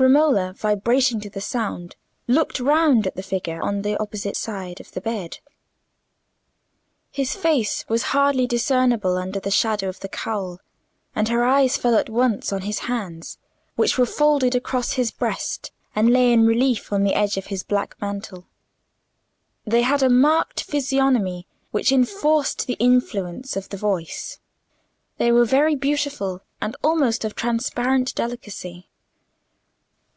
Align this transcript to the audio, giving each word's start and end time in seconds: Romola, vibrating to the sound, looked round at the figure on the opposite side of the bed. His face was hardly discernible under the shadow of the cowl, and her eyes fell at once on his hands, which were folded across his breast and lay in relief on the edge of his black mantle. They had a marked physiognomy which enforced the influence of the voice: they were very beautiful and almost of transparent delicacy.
Romola, 0.00 0.52
vibrating 0.56 1.18
to 1.18 1.28
the 1.28 1.40
sound, 1.40 1.96
looked 2.28 2.60
round 2.60 3.04
at 3.04 3.16
the 3.16 3.22
figure 3.22 3.60
on 3.60 3.82
the 3.82 3.98
opposite 4.00 4.36
side 4.36 4.78
of 4.80 4.92
the 4.92 5.00
bed. 5.00 5.40
His 7.10 7.34
face 7.34 7.84
was 7.88 8.04
hardly 8.14 8.46
discernible 8.46 9.16
under 9.16 9.40
the 9.40 9.50
shadow 9.50 9.88
of 9.88 9.98
the 9.98 10.08
cowl, 10.08 10.60
and 11.16 11.26
her 11.28 11.42
eyes 11.44 11.76
fell 11.76 11.96
at 11.96 12.08
once 12.08 12.52
on 12.52 12.60
his 12.60 12.78
hands, 12.86 13.38
which 13.74 13.98
were 13.98 14.06
folded 14.06 14.54
across 14.54 14.92
his 14.92 15.10
breast 15.10 15.72
and 15.96 16.10
lay 16.12 16.32
in 16.32 16.46
relief 16.46 16.92
on 16.92 17.02
the 17.02 17.14
edge 17.14 17.36
of 17.36 17.46
his 17.46 17.64
black 17.64 17.96
mantle. 18.00 18.46
They 19.66 19.82
had 19.82 20.04
a 20.04 20.08
marked 20.08 20.62
physiognomy 20.62 21.48
which 21.72 21.90
enforced 21.90 22.68
the 22.68 22.74
influence 22.78 23.56
of 23.56 23.68
the 23.70 23.76
voice: 23.76 24.38
they 25.16 25.32
were 25.32 25.44
very 25.44 25.74
beautiful 25.74 26.42
and 26.60 26.76
almost 26.84 27.24
of 27.24 27.34
transparent 27.34 28.14
delicacy. 28.14 28.84